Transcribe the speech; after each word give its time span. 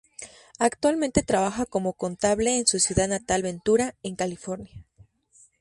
Actualmente 0.57 1.21
trabaja 1.21 1.67
como 1.67 1.93
contable 1.93 2.57
en 2.57 2.65
su 2.65 2.79
ciudad 2.79 3.07
natal 3.07 3.43
Ventura, 3.43 3.93
en 4.01 4.15
California. 4.15 4.83